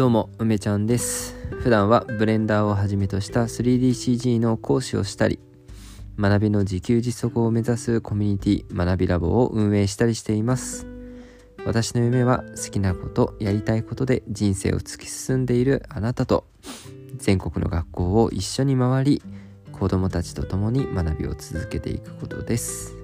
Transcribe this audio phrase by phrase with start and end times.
[0.00, 1.36] どうも梅ちゃんです。
[1.60, 5.38] 普段はブレンダーをはじめとした 3DCG の講師をしたり
[6.18, 10.86] 学びの自給自足を目指すコミュニティ学びラボを運営したりしています。
[11.66, 16.46] 私の夢は好きなことやりたいことで人生を突き進んでいるあなたと
[17.18, 19.22] 全国の学校を一緒に回り
[19.70, 22.96] 子どもたちと共に学びを続けていくことです。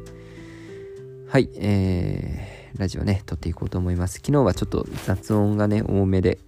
[1.28, 4.14] はいえー、ラジオね撮っていこうと思います。
[4.14, 6.38] 昨日はちょっと雑音がね多めで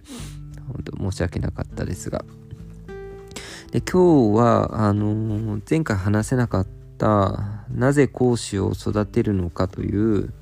[0.73, 2.23] 本当申し訳なかったですが。
[3.71, 10.33] で今日はあの、前回話せなかったなぜ講師を育てるのかという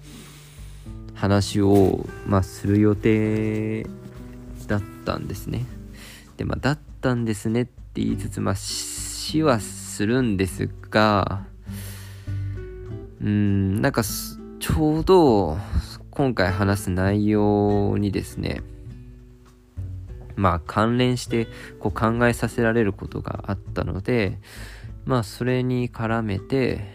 [1.14, 3.84] 話を、まあ、する予定
[4.68, 5.66] だったんですね。
[6.38, 11.44] でまあだったんですねって言いつつまあ死はするんですが
[13.22, 15.58] うんなんかちょうど
[16.12, 18.62] 今回話す内容にですね
[20.38, 21.48] まあ関連して
[21.80, 24.40] こう考えさせられることがあったので
[25.06, 26.86] まあそれに絡めて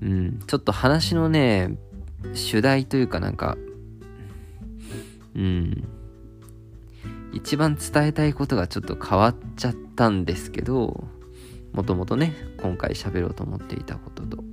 [0.00, 1.76] うんちょっと話のね
[2.34, 3.56] 主題というかなんか
[5.34, 5.84] うん
[7.32, 11.04] 一番伝えたいことがちょっと変わっちゃったんですけど
[11.72, 14.44] もともとね今回喋ろうと思っていたことと。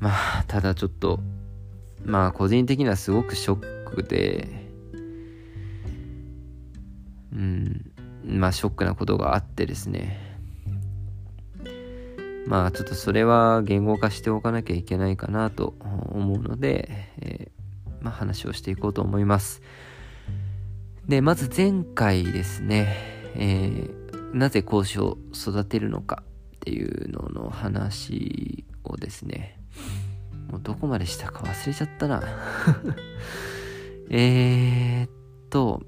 [0.00, 1.20] まあただちょっと
[2.04, 4.65] まあ個人的にはすごくショックで
[8.24, 10.18] まあショックなことがあってですね。
[12.46, 16.88] まあちょっとそれは言語化しておかなきゃいけないかなと思うので、
[17.20, 19.62] えー、まあ、話をしていこうと思います。
[21.08, 22.96] でまず前回ですね、
[23.36, 26.24] えー、なぜ講師を育てるのか
[26.56, 29.60] っていうのの話をですね
[30.50, 32.22] もうどこまでしたか忘れちゃったな。
[34.10, 35.08] えっ
[35.50, 35.82] と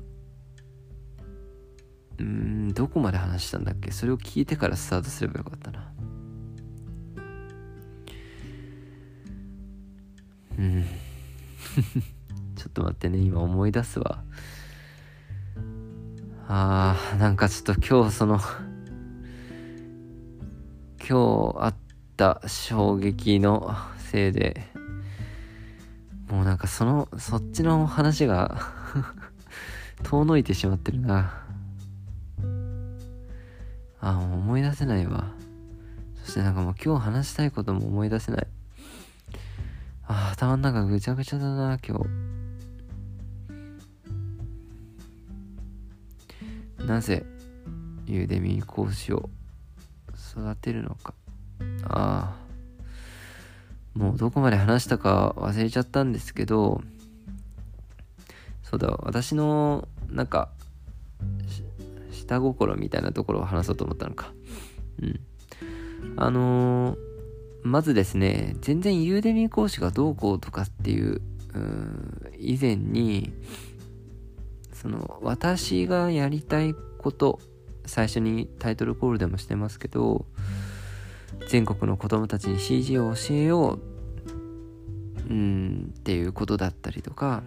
[2.18, 3.90] うん、どこまで話したんだっけ？
[3.90, 5.92] それを聞いてからスタートすればよかったな。
[10.58, 10.84] うん。
[12.56, 14.24] ちょっと待ってね、今思い出すわ。
[16.48, 18.40] あー、なんかちょっと今日その
[21.08, 21.74] 今日あっ
[22.16, 24.66] た衝撃のせいで、
[26.28, 28.58] もうなんかその、そっちの話が
[30.04, 31.47] 遠のいてしまってるな。
[34.00, 35.32] あもう思い出せないわ。
[36.24, 38.46] そしてなんかもう今日話したいことも思い出せない。
[40.06, 42.06] あ頭の中ぐちゃぐちゃだな今日。
[46.86, 47.24] なぜ
[48.06, 49.28] ユーデミー講師を
[50.32, 51.14] 育てるのか。
[51.84, 52.48] ああ
[53.98, 56.80] もうどこまで話したか忘れちゃったんですけど
[58.62, 60.50] そうだ私のなんか
[62.28, 64.32] 下心みたいなところを話そうと思ったのか。
[65.02, 65.20] うん。
[66.16, 66.98] あのー、
[67.62, 71.22] まずですね、全然ユーデミー講師がどうこうとかっていう、う
[72.38, 73.32] 以前に、
[74.72, 77.40] その、私がやりたいこと、
[77.86, 80.26] 最初にタイトルコールでもしてますけど、
[81.48, 83.78] 全国の子供たちに CG を教えよ
[85.28, 87.42] う、うん、っていうことだったりとか、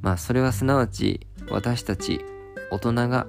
[0.00, 2.24] まあ、それはすなわち、私たち
[2.70, 3.26] 大人が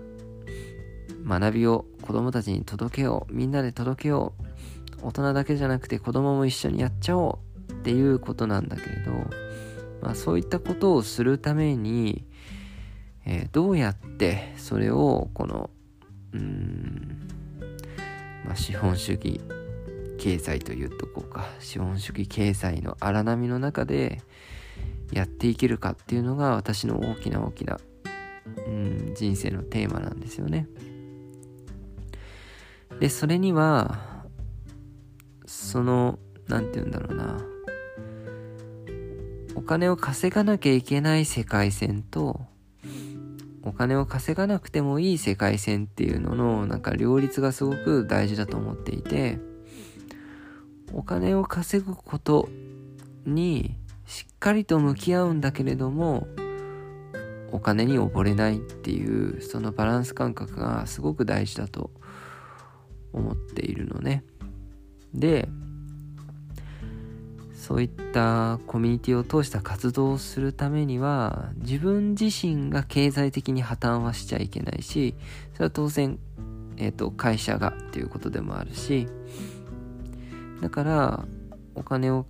[1.25, 7.39] 学びを子供たちに届けようみんなで届けよう大人だけじゃなくて子供も一緒にやっちゃお
[7.69, 9.11] うっていうことなんだけれど、
[10.01, 12.25] まあ、そういったことをするために、
[13.25, 15.69] えー、どうやってそれをこの
[16.33, 17.27] うん、
[18.45, 19.39] まあ、資本主義
[20.19, 24.21] 経済というとこうか資本主義経済の荒波の中で
[25.11, 27.79] やっていけるかっていうのが私の大きな大きな
[28.67, 30.67] うん、人生のテーマなんですよね。
[32.99, 34.25] で、それには、
[35.45, 37.37] その、何て言うんだろうな、
[39.55, 42.41] お金を稼がなきゃいけない世界線と、
[43.63, 49.39] お金を稼がなくてもいい世界線っていうのの、なんか両立がすごく大事だと思っていて、
[50.93, 52.49] お金を稼ぐこと
[53.25, 56.27] にしっかりと向き合うんだけれども、
[57.51, 61.91] お金に溺れないっていうそのバランス感覚がすごく大事だと
[63.13, 64.23] 思っているのね。
[65.13, 65.49] で
[67.53, 75.13] そういったコミュニティを通した活動をするためには自分自身が経済的に破綻はしちゃいけないし
[75.53, 76.17] それは当然、
[76.77, 79.07] えーと、会社がっていうことでもあるし
[80.61, 81.25] だから
[81.75, 82.25] お金を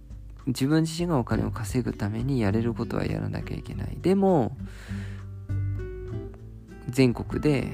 [0.48, 3.98] 自分自身がお金を稼ぐためにやれることはやらなきゃいけない。
[4.02, 4.58] でも
[6.90, 7.68] 全国で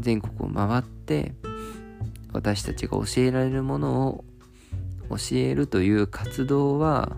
[0.00, 1.34] 全国を回って
[2.32, 4.24] 私たちが教えられるものを
[5.10, 7.16] 教えるという活動は、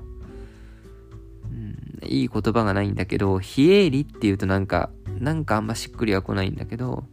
[1.44, 7.04] うん、いい言葉がないんだけど非営利っていうとなんかなんかあんましっくりは来ないんだけど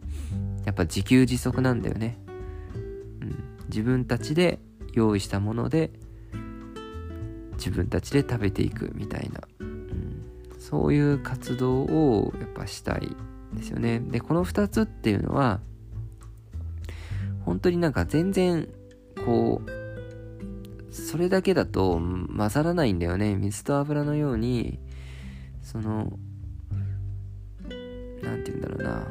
[0.66, 2.18] やっぱ自給自足なんだよね、
[3.22, 4.60] うん、自分たちで
[4.94, 5.92] 用意したもので
[7.54, 10.24] 自分たちで食べていくみたいな、うん、
[10.60, 13.16] そういう活動をやっぱしたい。
[13.56, 14.00] ですよね。
[14.00, 15.60] でこの2つっていうのは
[17.46, 18.68] 本当になんか全然
[19.26, 23.36] こうそれだけだと混ざらないんだよね。
[23.36, 24.80] 水と油のように
[25.62, 26.12] その
[28.22, 29.08] 何て言うんだろうな。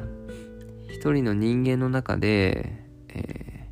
[0.91, 3.67] 一人の人間の中で、え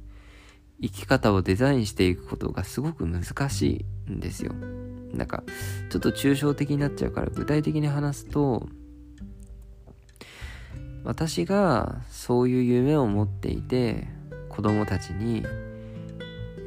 [0.81, 4.53] ー、生き方をデザインしていくことがすごく難しいんですよ。
[5.13, 5.43] なんか
[5.89, 8.67] ちょっと抽象的になっちゃうから具体的に話すと
[11.09, 14.07] 私がそういう夢を持っていて
[14.47, 15.41] 子供たちに、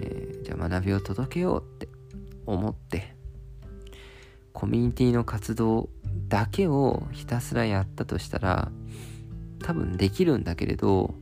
[0.00, 1.88] えー、じゃあ学びを届けようって
[2.44, 3.14] 思って
[4.52, 5.90] コミュニティの活動
[6.26, 8.72] だけをひたすらやったとしたら
[9.60, 11.14] 多分できるんだけれど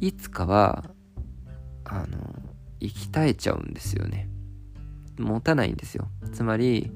[0.00, 0.86] いつかは
[1.84, 2.06] あの
[2.80, 4.30] 生き絶えちゃうんですよね。
[5.18, 6.08] 持たないんですよ。
[6.32, 6.90] つまり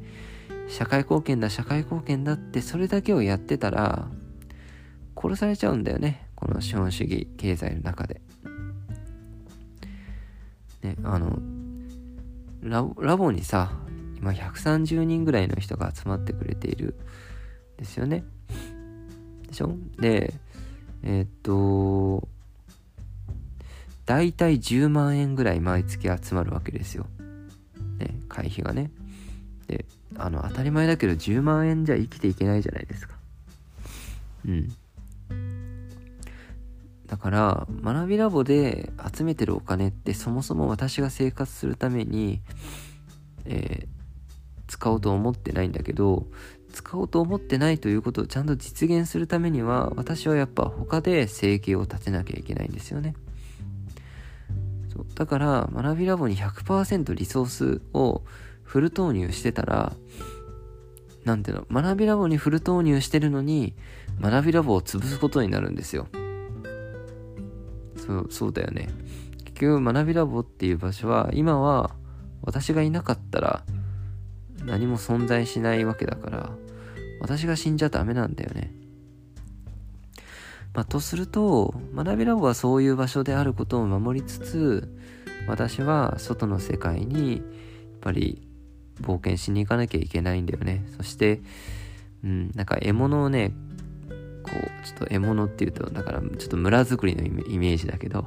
[0.66, 4.08] 社会貢献だ社会貢献だってそれだけをやってたら
[5.20, 6.28] 殺されちゃうんだよね。
[6.34, 8.20] この資本主義経済の中で。
[10.82, 11.38] ね、あの
[12.62, 13.72] ラボにさ
[14.16, 16.94] 今130人ぐらいの人が集まってくれている
[17.74, 18.24] んですよね。
[19.48, 19.74] でしょ？
[19.98, 20.34] で
[21.02, 22.28] えー、っと
[24.06, 27.06] 大体10万円ぐらい毎月集まるわけですよ、
[27.98, 28.90] ね、会費がね。
[29.66, 29.84] で
[30.16, 33.16] あの当たり前だけど10万円じゃ生きていけないじゃないですか。
[34.46, 34.72] うん。
[37.08, 42.42] だから学びラボで集めてるお金ってそもそも私が生活するために、
[43.46, 43.88] えー、
[44.68, 46.26] 使おうと思ってないんだけど
[46.72, 53.14] 使おうと思ってないということをちゃんと実現するためには私はやっぱ他で生計を立てなきゃいけないんですよね。
[54.92, 58.22] そうだから学びラボに100%リソースを
[58.64, 59.94] フル投入してたら
[61.24, 63.74] なんていうの学びラボにフル投入してるのに
[64.20, 66.06] 学びラボを潰すことになるんですよ。
[68.08, 68.88] そうそうだよね。
[69.44, 71.90] 結局学びラボっていう場所は今は
[72.42, 73.62] 私がいなかったら
[74.64, 76.50] 何も存在しないわけだから
[77.20, 78.72] 私が死んじゃダメなんだよね。
[80.74, 84.96] まあ、とすると学びラボはそういう場所であることを守りつつ
[85.48, 87.42] 私は外の世界にやっ
[88.00, 88.46] ぱり
[89.02, 90.86] 冒険しに行かなきゃいけないんだよね。
[90.96, 91.42] そして
[92.24, 93.52] うんなんか獲物をね
[94.48, 98.26] こうちょっと獲物っていうとだからちょっと村づくりのイメージだけど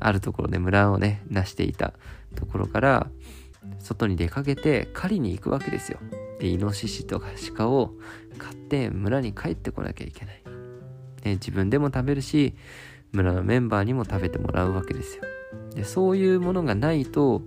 [0.00, 1.94] あるところで村をね成していた
[2.34, 3.08] ところから
[3.78, 5.98] 外に出かけて狩りに行くわけですよ。
[6.40, 7.94] でイノシシとか鹿を
[8.38, 10.42] 買って村に帰ってこなきゃいけない、
[11.24, 12.54] ね、自分でも食べるし
[13.12, 15.22] 村のメンバーにも食べてもらうわけですよ。
[15.74, 17.42] でそういうものがないと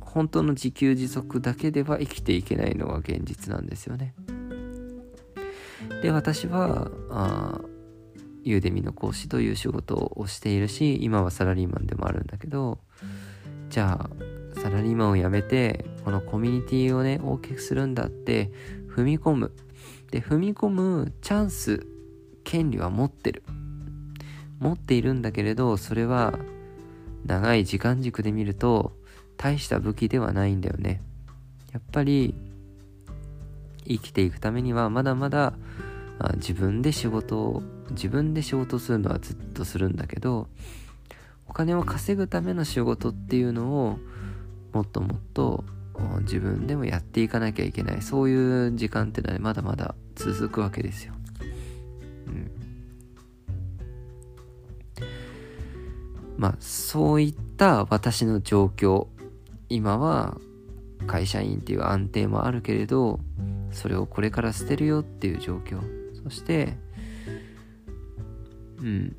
[0.00, 4.14] 本当の自給自足だけでは生きていけないのが現実なんですよね。
[6.02, 7.60] で私はあ
[8.44, 12.78] ユーデミの講師という仕事をしているし今はサラリーマンでもあるんだけど
[13.68, 18.50] じゃあサラリーマンを辞めてこのコミュニティをね大きくするんだって
[18.94, 19.52] 踏み込む。
[20.10, 21.86] で踏み込むチャンス
[22.42, 23.42] 権利は持ってる。
[24.58, 26.38] 持っているんだけれどそれは
[27.24, 28.92] 長い時間軸で見ると
[29.36, 31.02] 大した武器ではないんだよね。
[31.72, 32.34] やっぱり
[33.88, 35.54] 生きていくためにはまだまだ
[36.36, 40.48] 自分で仕事を自分で仕事するのはずっとするんだけど
[41.46, 43.98] お金を稼ぐための仕事っていうのを
[44.72, 45.64] もっともっと
[46.20, 48.02] 自分でもやっていかなきゃいけない。
[48.02, 51.14] そういう時間ってのは、まだまだ続くわけですよ。
[52.26, 52.50] うん、
[56.36, 59.06] まあそういった私の状況。
[59.70, 60.38] 今は
[61.06, 63.20] 会社員っていう安定もあるけれど
[63.70, 65.80] それをこれから捨てるよっていう状況。
[66.22, 66.76] そして
[68.78, 69.16] うん。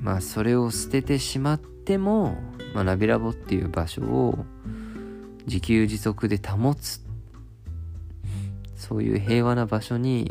[0.00, 2.36] まあそれを捨ててしまっても、
[2.74, 4.44] まあ、ナビラボっていう場所を
[5.46, 7.02] 自給自足で保つ。
[8.76, 10.30] そういう平和な場所に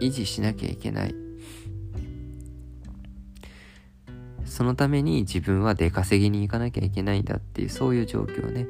[0.00, 1.25] 維持しなきゃいけない。
[4.56, 8.66] そのために自分は出稼ぎに行かなきゃいけないんだっていうそういう状況ね、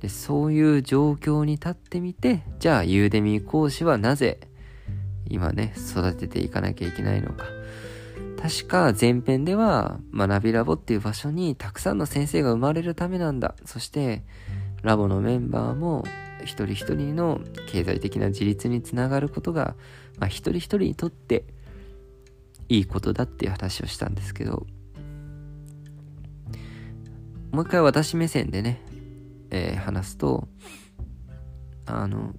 [0.00, 4.40] でそういう状況に立ってみてじゃあユーデミー講師はなぜ
[5.28, 7.44] 今ね育てていかなきゃいけないのか。
[8.42, 13.54] 確か前編では学びラボっていう場所にたくさんの先生が生まれるためなんだ。
[13.66, 14.24] そして
[14.82, 16.02] ラボのメンバーも
[16.42, 19.76] 一人一人の経済的な自立につながることが、
[20.18, 21.44] まあ、一人一人にとって
[22.68, 24.66] いいことだっていう話をしたんですけど
[27.52, 28.82] もう一回私目線でね、
[29.50, 30.48] えー、話すと
[31.86, 32.34] あの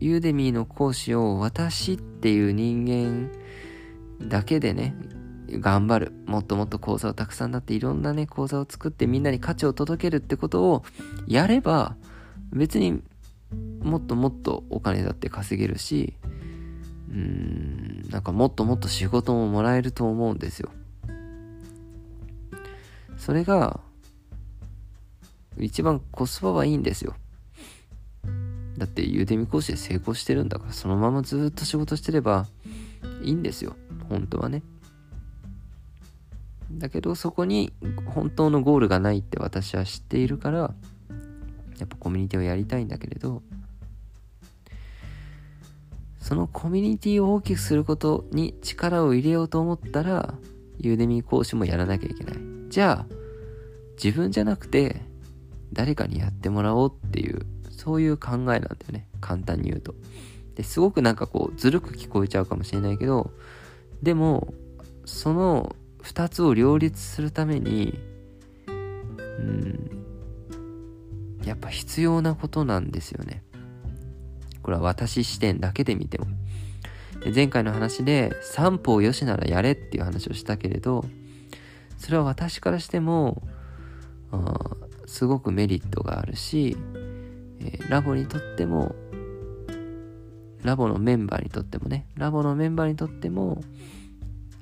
[0.00, 3.30] ユーデミーの講師を私っていう人間
[4.28, 4.94] だけでね
[5.48, 10.82] 頑張るもっともっと講座をたくさんなっていろんなね講座を作ってみんなに価値を届けるってことを
[11.26, 11.96] やれば
[12.52, 13.02] 別に
[13.82, 16.14] もっともっとお金だって稼げるし
[17.10, 20.70] うーんなんかもっともっと仕事ももらえると思うんですよ。
[23.16, 23.80] それが
[25.58, 27.14] 一番コスパはいいんですよ。
[28.76, 32.46] だってユーデミ講師で成功してるんだからそのままずっと仕事してれば
[33.22, 33.76] いいんですよ。
[34.10, 34.62] 本当はね。
[36.70, 37.72] だけどそこに
[38.06, 40.74] 本当のゴールがないって私は知っているから
[41.78, 43.42] やっぱコミュニティをやりたいんだけれど
[46.22, 50.34] そのコミュニティを大きくすることに力を入れようと思ったら
[50.78, 52.36] ユーデミー講師もやらなきゃいけない。
[52.68, 53.14] じゃあ
[54.02, 55.02] 自分じゃなくて
[55.72, 59.08] 誰かにやってもらおうっていうそういう考えなんだよね。
[59.20, 59.94] 簡単に言うと。
[60.54, 63.30] ですごくなんかこうずるく聞こえちゃうかもしれないけど
[64.02, 64.52] でも
[65.06, 67.98] その2つを両立するために
[68.68, 70.04] うん
[71.44, 73.42] やっぱ必要なことなんですよね。
[74.62, 76.26] これは私視点だけで見ても。
[77.34, 81.04] 前回の話で三方よしならやれっていう話をしたけれど
[81.96, 83.42] それは私からしても
[85.06, 86.76] すごくメリットがあるし、
[87.60, 88.94] え、ラボにとっても
[90.64, 93.62] ラボのメンバーにとってもねラボのメンバーにとっても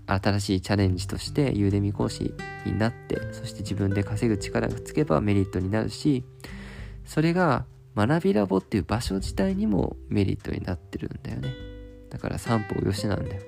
[0.06, 2.34] 新しいチャレンジとしてユーデミ講師
[2.66, 6.24] になってそして自分で稼ぐ力がつけばメリットになるし
[7.06, 7.64] それが
[7.96, 11.54] 学びラボっていう場所自体にもメリットになってるんだよね。
[12.10, 13.42] だから三方よしなんだよ。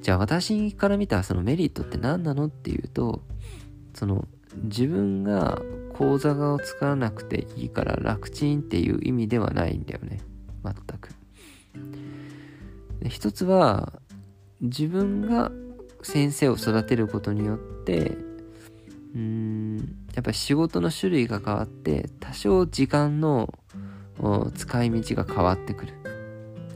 [0.00, 3.22] じゃあ私から見たそのメリットって何なのっていうと
[3.94, 4.26] その
[4.64, 5.60] 自分が
[5.94, 10.20] 講座を使わなくていいから楽ちんっていう意味ではないんだよね。
[10.64, 11.10] 全く。
[13.08, 13.92] 一つは
[14.60, 15.50] 自分が
[16.02, 18.16] 先生を育てることによって
[19.14, 19.76] うーん。
[20.14, 23.52] やっぱり仕事の種類が変わって多少時間の
[24.54, 25.94] 使い道が変わってくる。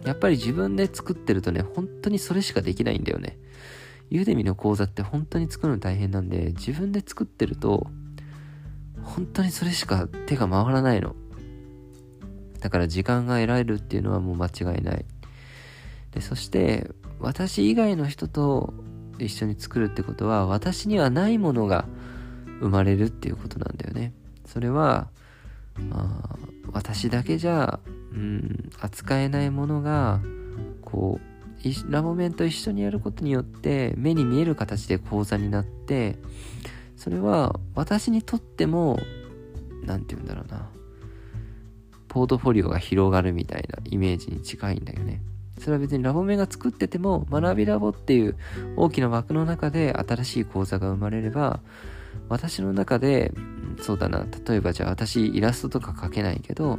[0.05, 3.39] やっぱり自分で作ってるとね本当にそれしかできないんだよね。
[4.11, 7.87] ユーデミの講座って本当に作るの大変なんで自分で作ってると
[9.03, 11.17] 本当にそれしか手が回らないの。
[12.61, 15.05] だから時間が得られるっていうのはもう間違いない。
[16.13, 18.73] でそして私以外の人と
[19.19, 21.87] 一緒に作るってことは私にはないものが
[22.61, 24.13] 生まれるっていうことなんだよね
[24.47, 25.09] それは
[25.93, 26.37] あ
[26.73, 27.81] 私だけじゃ、
[28.13, 30.21] うん、扱えないものが
[30.83, 36.19] こうラボメンと一緒にやることによって目に見える形で講座になって
[36.97, 38.99] それは私にとっても
[39.85, 40.69] 何て言うんだろうな
[42.09, 45.21] ポートフォリオが広がるみたいなイメージに近いんだよね。
[45.59, 48.37] それは別にラボメが作ってても学びラボっていう
[48.77, 51.61] 大きな枠の中で新しい講座が生まれれば
[52.29, 53.33] 私の中で
[53.81, 56.79] そうだな例えばじゃあ私イラストとか描けないけど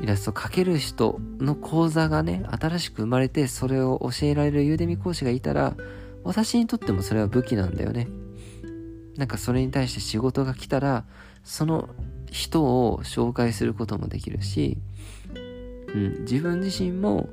[0.00, 5.74] イラスト描ける人の講座がね新しく生まれてそれを教えられるユーデミ講師がいたら
[6.22, 8.08] 私にとってもそれは武器なんだよね
[9.16, 11.04] なんかそれに対して仕事が来たら
[11.44, 11.88] その
[12.30, 14.76] 人を紹介することもできるし
[15.96, 17.28] うん、自分自身も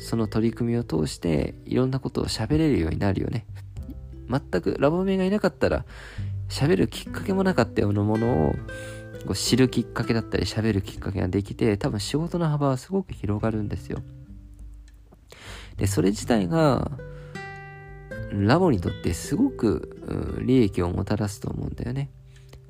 [0.00, 3.46] その取り組みを通していろんなことを喋れるようになるよね。
[4.28, 5.84] 全くラボメがいなかったら
[6.48, 8.52] 喋るきっかけもなかったようなものを
[9.26, 14.02] こう知るきっかけだったり喋るきっかけができて多分仕事の幅はすごく広がるんですよ。
[15.76, 16.90] で、それ自体が
[18.32, 22.10] ラボにとってすごく、うん、利益をもたらすと思うんだよね。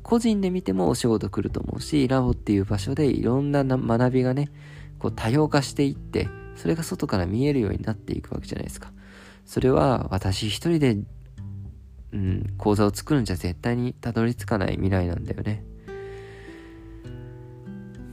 [0.02, 4.50] 個人で見てもお仕事来ると思うし、ラボっていう場所でいろんな学びがね、
[4.98, 8.92] こう多様化していって、それが外から見えるようになっていくわけじゃないですか。
[9.44, 10.96] それは私一人で、
[12.12, 15.64] うん、講座を作るんじゃ絶対にたどり着かない未来なんだよね。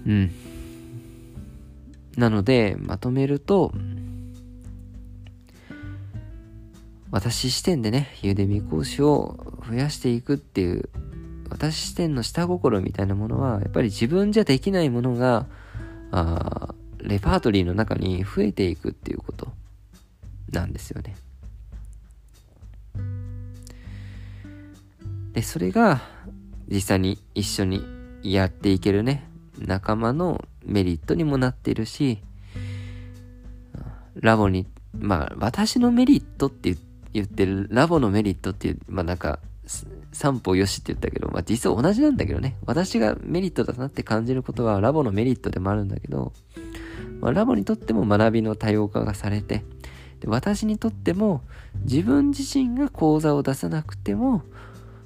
[0.05, 0.31] うん。
[2.17, 3.73] なので、まとめると、
[7.11, 10.89] 私視点でね、ゆでみ講師を増やしていくっていう、
[11.49, 15.45] 私視点の下心みたいなものは、やっぱり自分じゃできないものが、
[16.11, 19.51] あレパートリーの中に増えていくっていうこと
[20.51, 21.15] なんですよね。
[25.33, 26.01] で、それが
[26.67, 27.83] 実際に一緒に
[28.23, 32.19] やっていけるね、仲間のメリットにもなっているし、
[34.15, 36.75] ラボに、まあ、私のメリットって
[37.13, 39.39] 言ってる、ラボのメリットっていう、まあなんか、
[40.11, 42.57] 三歩よしって言ったけど、まあ実は同じなんだけどね。
[42.65, 46.33] 私がメリットだなって感じることはラボのメリットでもあるんだけど、
[47.19, 49.63] まあ、ラボにとっても学びの多様化がされて、
[50.19, 51.41] で私にとっても
[51.83, 54.43] 自分自身が講座を出さなくても、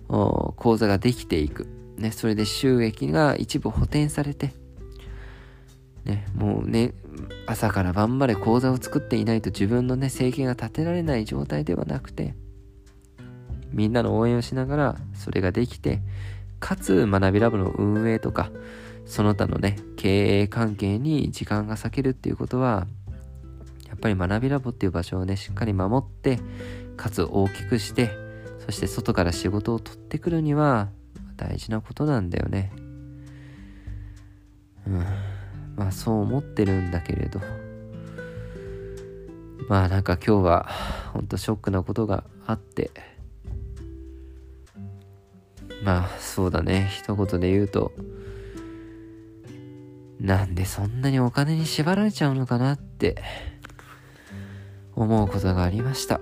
[0.07, 1.67] 講座ができていく。
[1.97, 4.53] ね、それで収益が一部補填されて、
[6.05, 6.93] ね、もうね、
[7.47, 12.35] 朝から晩まで講座を作っていないと自分のね、生計が立てられない状態ではなくて、
[13.71, 16.01] みんなの応援をしながらそれができて、
[16.59, 18.51] かつ学びラボの運営とか、
[19.05, 22.87] その他のね、経営関係に時間が割けるっていうことは、
[23.87, 26.39] やっぱり学びラボっていう場所をね、しっかり守って、
[26.95, 28.26] かつ大きくして、
[28.67, 30.89] そして外から仕事を取ってくるには
[31.37, 32.71] 大事なことなんだよね。
[34.85, 35.05] うん。
[35.77, 37.39] まあそう思ってるんだけれど。
[39.69, 40.69] まあなんか今日は
[41.13, 42.91] ほんとショックなことがあって。
[45.83, 46.89] まあそうだね。
[46.91, 47.93] 一言で言うと、
[50.19, 53.21] なんでそんなにお金に縛られちゃうのかなって
[54.95, 56.19] 思うことがありました。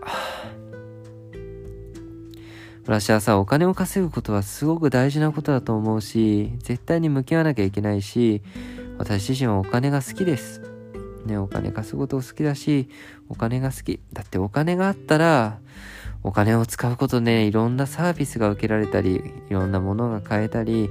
[2.85, 8.43] 私はさ、お金を稼ぐことはすごく大事なことだと思うし、絶対に向き合わなきゃいけないし、
[8.99, 10.61] 私自身はお金が好きです。
[11.25, 12.87] ね、お金稼ぐこと好きだし、
[13.27, 14.01] お金が好き。
[14.13, 15.57] だってお金があったら、
[16.21, 19.15] お金を使うことで、ね、いろんなサービスが受けられたり、
[19.49, 20.87] いろんなものが買えたり、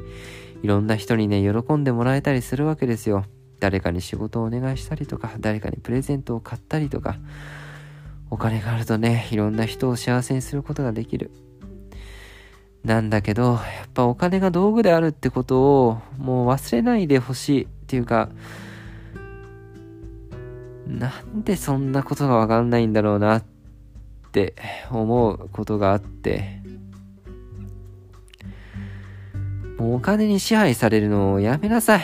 [0.65, 3.25] いろんな人にね、喜んでもらえたりするわけですよ。
[3.61, 7.19] 誰かに仕事をお願いしたりとか、誰かにプレゼントを買ったりとか、
[8.31, 11.31] お金があるとね、いろんな人を幸せにすることができる。
[12.85, 18.29] なんだけど、やっぱお金が道具であるってことをもう忘れないでほしいっていうか、
[20.87, 23.45] なんでそんなことがわかんないんだろうなっ
[24.33, 24.55] て
[24.91, 26.61] 思うことがあって、
[29.79, 32.03] もうお金に支配されるのをやめなさいっ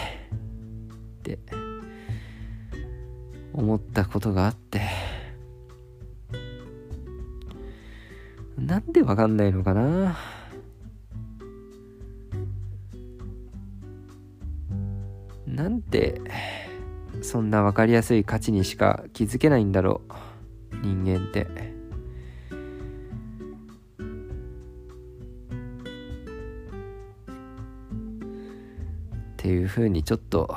[1.23, 1.39] て
[3.53, 4.81] 思ったことがあって、
[8.57, 10.17] なんでわかんないのかな。
[15.55, 16.21] なんて
[17.23, 20.01] そんな分かりやすい価値にしか気づけないんだろ
[20.73, 21.43] う人間って。
[21.43, 21.47] っ
[29.43, 30.55] ていうふうにちょっと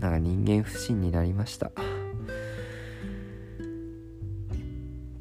[0.00, 1.70] なんか人間不信になりました。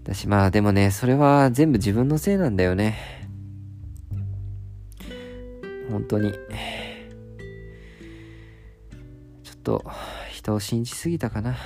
[0.03, 2.97] 私まあでもねそれは全部自分のせいなんだよね。
[5.89, 6.33] 本当に。
[9.61, 9.85] と
[10.29, 11.57] 人を信じすぎたかな。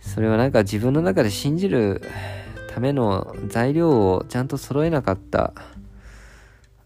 [0.00, 2.02] それはなんか自分の中で信じる
[2.72, 5.54] ための材料をちゃんと揃えなかった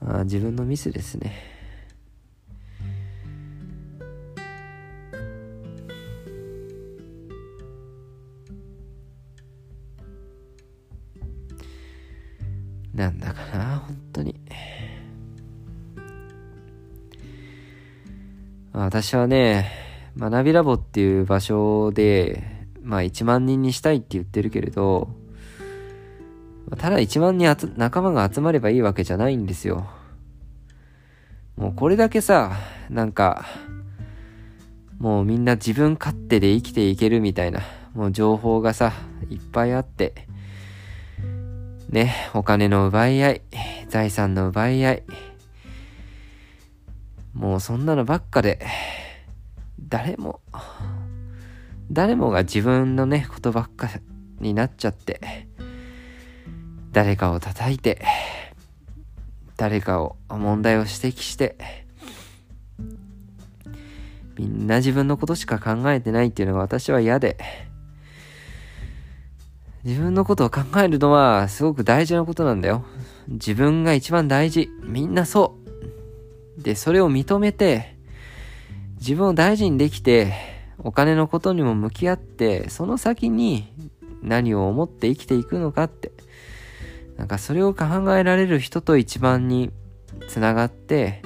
[0.01, 1.58] あ自分のミスですね。
[18.73, 19.71] 私はね、
[20.19, 22.45] 学びラボっていう場所で、
[22.83, 25.09] まあ1万人にしたいって言ってるけれど、
[26.77, 29.89] ただ1万人仲間が集まればいいわけじゃないんですよ。
[31.57, 32.53] もうこれだけさ、
[32.91, 33.45] なんか、
[34.99, 37.61] もうみんな自分勝手で生きていけるみたいな、
[37.95, 38.93] もう情報がさ、
[39.31, 40.15] いっぱいあって、
[41.89, 43.43] ね、お金の奪い合い、
[43.89, 45.03] 財産の奪い合い、
[47.33, 48.65] もうそんなのばっかで、
[49.81, 50.41] 誰も、
[51.91, 53.89] 誰もが自分のね、ことばっか
[54.41, 55.49] になっちゃって、
[56.93, 58.03] 誰かを叩いて、
[59.57, 61.57] 誰かを問題を指摘して、
[64.37, 67.39] みんな自分のことしか考えてないっていうのが私は嫌で、
[69.85, 72.85] 自分のことを考えるのはすごく大事なことなんだよ。
[73.29, 74.69] 自分が一番大事。
[74.83, 75.68] みんなそう。
[76.59, 77.97] で、それを認めて、
[79.01, 80.33] 自分を大事にできて
[80.77, 83.73] お金のことにも向き合ってその先に
[84.23, 86.11] 何を思って生きていくのかって
[87.17, 87.85] なんかそれを考
[88.17, 89.71] えられる人と一番に
[90.29, 91.23] つながって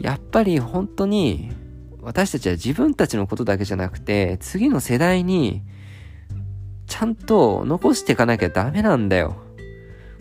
[0.00, 1.52] やっぱり本当に
[2.00, 5.62] 私たちは自分たちのことだけじゃなくて次の世代に
[6.88, 9.36] ちゃんと残していかなきゃダメなんだよ。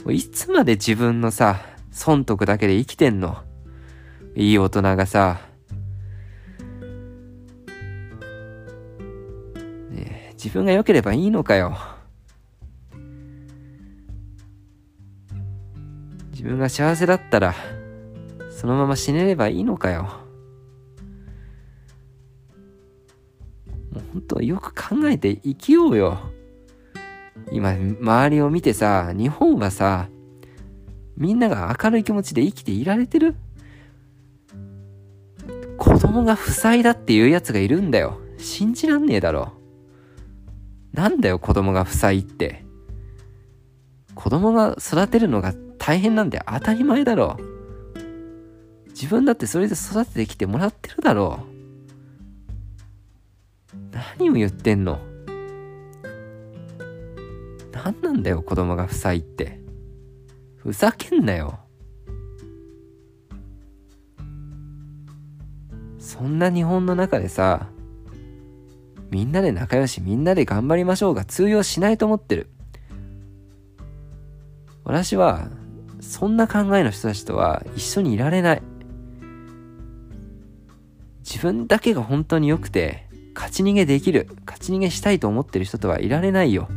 [0.07, 1.59] いつまで自分のさ、
[1.91, 3.48] 損得だけで生きてんの？
[4.39, 5.41] いい大人がさ、
[9.89, 11.77] ね自分が良ければいいのかよ。
[16.31, 17.53] 自分が幸せだったら、
[18.49, 20.03] そのまま死ねればいいのかよ。
[23.91, 26.17] もう本当よく考えて生きようよ。
[27.51, 30.07] 今、周りを見てさ、日本はさ、
[31.17, 33.35] みんなが明るい気持ちで生きていられてる？
[35.89, 38.19] 子供が不才だっていうやつがいるんだよ。
[38.37, 39.53] 信じらんねえだろ。
[40.93, 42.63] なんだよ、子供が不才って。
[44.13, 47.37] 子供が育てるのが大変なんて当たり前だろ。
[48.89, 51.39] 自分だってそれで育ててきてもらってるだろ
[53.73, 53.77] う。
[54.19, 54.99] 何を言ってんの
[57.71, 59.59] 何なんだよ子供が不才って。
[60.57, 61.59] ふざけんなよ。
[66.09, 67.67] そんな日本の中でさ、
[69.11, 72.49] みんなで仲良しみんなで頑張りましょうが通用しないと思ってる。
[74.83, 75.49] 私は
[76.01, 78.63] そんな考えの人たちとは一緒にいられない。
[81.19, 86.69] 自分だけが本当に良くて、勝ち逃げできる、勝ち逃げしたいと思ってる人とはいられないよ。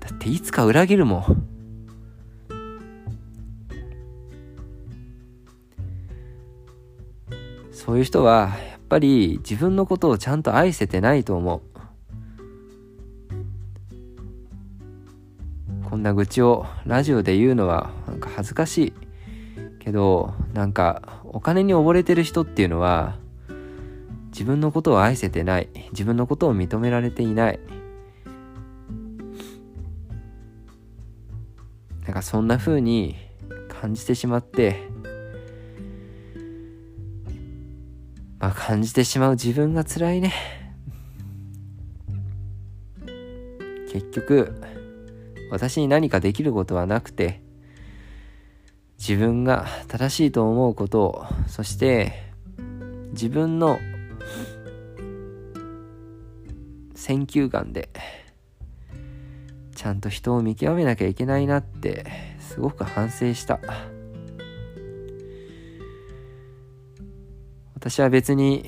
[0.00, 1.57] だっていつか裏切るもん。
[7.88, 11.62] そういう人は、やっぱり自分のことをちゃんと愛せてないと思う。
[15.88, 18.92] こんな愚痴をラジオで言うのはなんか恥ずかしい。
[19.78, 23.16] けどなんかお金に溺れてる人っていうのは
[24.32, 25.70] 自分のことを愛せてない。
[25.92, 27.60] 自分のことを認められていない。
[32.04, 33.16] なんかそんな風に
[33.80, 34.90] 感じてしまって
[38.48, 39.30] あ感じてしまう。
[39.32, 40.32] 自分が辛いね。
[43.90, 44.60] 結局
[45.50, 47.40] 私に何かできることはなくて
[48.98, 52.12] 自分が正しいと思うことをそして
[53.12, 53.78] 自分の
[56.94, 57.88] 選球眼で
[59.74, 62.04] ちゃんと人を見極めなきゃいけないなって
[62.40, 63.58] すごく反省した。
[67.78, 68.64] 私は別に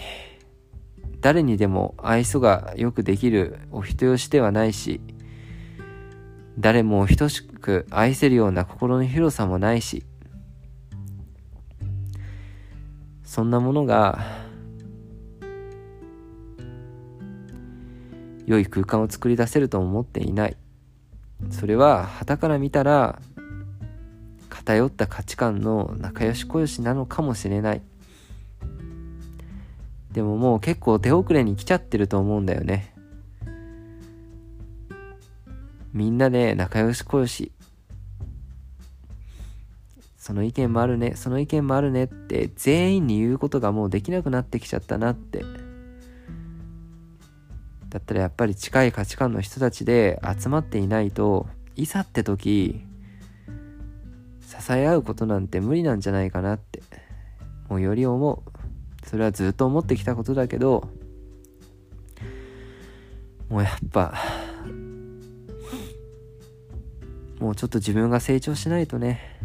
[1.20, 5.00] 誰にでも愛想がよくできるお人よしではないし
[6.60, 10.04] 誰も等しく愛せるような心の広さもないし
[13.24, 14.20] そんなものが
[18.46, 20.56] 良い空間を作り出せると思っていない。
[21.50, 23.20] それは傍から見たら
[24.48, 27.82] 偏った価値観の仲良し小良しなのかもしれない。
[30.12, 32.94] でももう結構手遅れに来ちゃってると思うんだよね。
[35.92, 37.52] みんなで仲良しこよし。
[40.16, 41.14] その意見もあるね。
[41.16, 45.44] その意見もあるねって全員に言うことがもうできなくなってきちゃったなって。
[47.88, 52.80] だったらやっぱり近い価値観の人たちで集まっていないといざって時
[54.40, 56.82] 支え合うことなんて無理なんじゃないかなって
[57.68, 58.59] もうより思う。
[59.04, 60.88] それはずっと思ってきたことだけど
[63.48, 64.14] もうやっぱ
[67.40, 69.38] もうちょっと自分が成長しないとね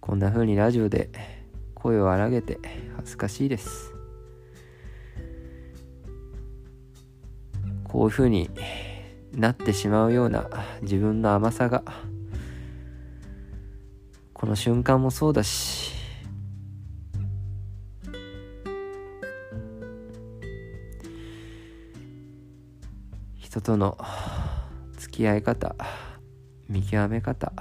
[0.00, 1.10] こんな風にラジオで
[1.74, 2.58] 声を荒げて
[2.96, 3.94] 恥ずかしいです。
[7.94, 8.50] こういう風に
[9.32, 10.50] なってしまうような
[10.82, 11.84] 自分の甘さが
[14.32, 15.93] この瞬間もそうだし
[23.54, 23.96] 人との
[24.98, 25.76] 付き合い方
[26.68, 27.52] 見極め方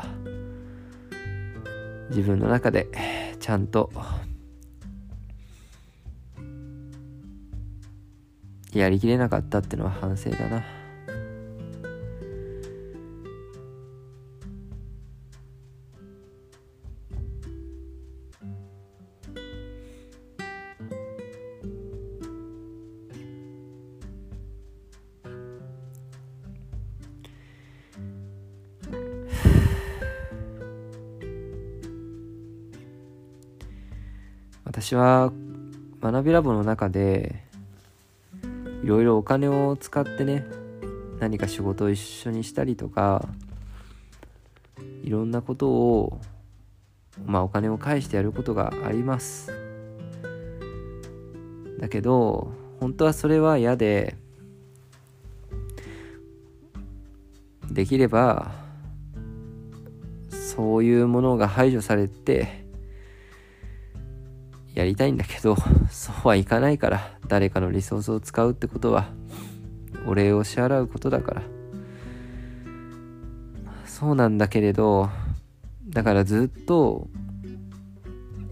[2.10, 2.88] 自分の中で
[3.39, 3.91] ちゃんと
[8.73, 10.82] やりきれなかったってのは反省だな。
[34.73, 35.31] 私は
[36.01, 37.43] 学びラボの中で
[38.83, 40.47] いろいろお金を使ってね
[41.19, 43.23] 何か仕事を一緒にしたりとか
[45.03, 46.19] いろんなことを
[47.23, 49.53] まあお金を返してやることがあります。
[51.79, 54.15] だけど本当はそれは嫌で
[57.69, 58.51] できれば
[60.31, 62.62] そういうものが排除されて
[64.73, 65.55] やりたいんだけど
[65.89, 69.09] そうはいかないから誰かのリソースを使うってことは
[70.07, 71.43] お礼を支払うことだから。
[73.86, 75.09] そうなんだけれど
[75.88, 77.07] だからずっと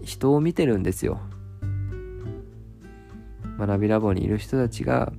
[0.02, 1.20] 人を見てるんですよ。
[3.58, 5.12] 学びラボにいる人たちが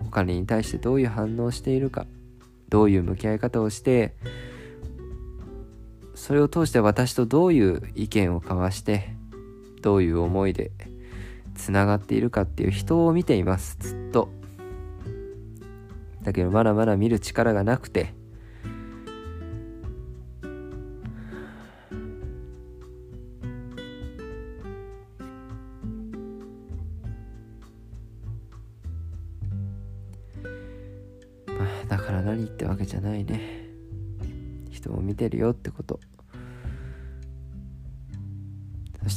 [0.00, 2.06] お金に対してどういう反応をしているか
[2.68, 4.14] どういう向き合い方をして
[6.14, 9.14] それを通して私とどういう意見を交わして
[9.82, 10.70] どういう思いで
[11.54, 13.76] つながっているかっていう人を見ています。
[13.78, 14.30] ずっと。
[16.22, 18.14] だけどまだまだ見る力がなくて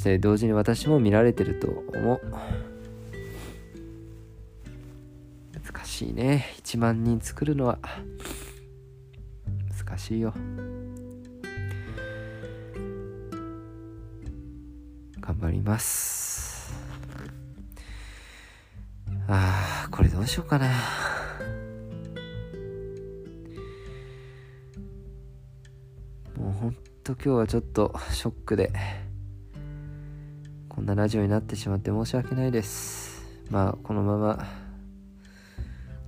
[0.05, 2.21] して同時に私も見られてると思う。
[5.63, 6.45] 難しいね。
[6.61, 7.79] 1万人作るのは。
[9.87, 10.31] 難しいよ。
[15.19, 16.71] 頑張ります。
[19.27, 20.67] あーこれどうしようかな。
[26.37, 28.71] もうほんと今日はちょっとショックで。
[30.75, 33.25] こんなラジオになってしまって申し訳ないです。
[33.49, 34.45] まあこのまま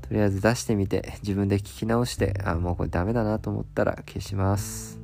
[0.02, 5.00] とりあえず出してみて自分で聞き直してあもうこれダメだなと思ったら消します。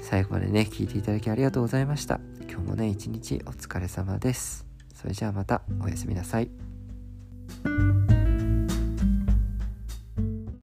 [0.00, 2.18] 最後までね聞いていただきありがとうございました。
[2.50, 4.66] 今日もね一日お疲れ様です。
[4.92, 6.50] それじゃあまたおやすみなさい。